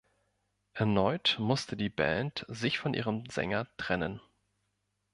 [0.73, 4.19] Erneut musste die Band sich von ihrem Sänger trennen.